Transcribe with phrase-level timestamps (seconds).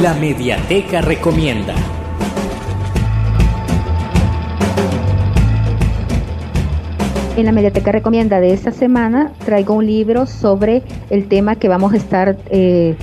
[0.00, 1.74] La Mediateca Recomienda.
[7.36, 11.92] En la Mediateca Recomienda de esta semana traigo un libro sobre el tema que vamos
[11.92, 12.96] a estar eh,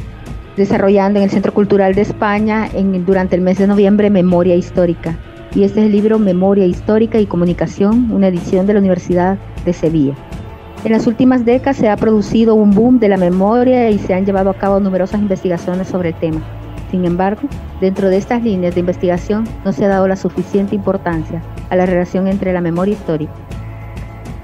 [0.57, 2.69] desarrollando en el Centro Cultural de España
[3.05, 5.15] durante el mes de noviembre, Memoria Histórica.
[5.53, 9.73] Y este es el libro Memoria Histórica y Comunicación, una edición de la Universidad de
[9.73, 10.15] Sevilla.
[10.83, 14.25] En las últimas décadas se ha producido un boom de la memoria y se han
[14.25, 16.41] llevado a cabo numerosas investigaciones sobre el tema.
[16.91, 17.41] Sin embargo,
[17.81, 21.85] dentro de estas líneas de investigación no se ha dado la suficiente importancia a la
[21.85, 23.33] relación entre la memoria histórica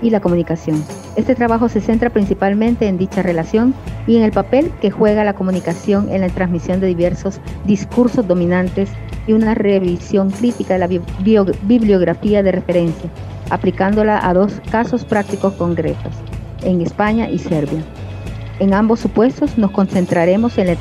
[0.02, 0.84] y la comunicación.
[1.16, 3.74] Este trabajo se centra principalmente en dicha relación
[4.06, 8.90] y en el papel que juega la comunicación en la transmisión de diversos discursos dominantes
[9.26, 11.02] y una revisión crítica de la
[11.64, 13.10] bibliografía de referencia,
[13.50, 16.14] aplicándola a dos casos prácticos concretos,
[16.64, 17.84] en España y Serbia.
[18.60, 20.76] En ambos supuestos nos concentraremos en la,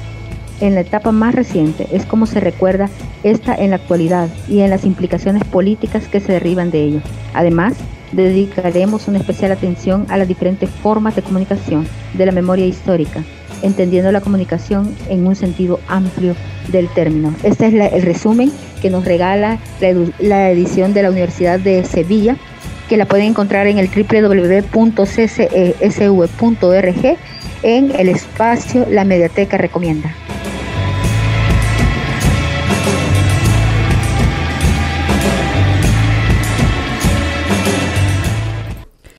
[0.61, 2.89] en la etapa más reciente, es como se recuerda
[3.23, 7.01] esta en la actualidad y en las implicaciones políticas que se derivan de ello.
[7.33, 7.74] Además,
[8.13, 13.24] dedicaremos una especial atención a las diferentes formas de comunicación de la memoria histórica,
[13.63, 16.37] entendiendo la comunicación en un sentido amplio
[16.71, 17.35] del término.
[17.43, 19.59] Este es el resumen que nos regala
[20.21, 22.37] la, edición de la Universidad de Sevilla,
[22.89, 24.68] que la pueden encontrar en el www.ccesv.org
[27.63, 30.15] en el espacio La Mediateca Recomienda.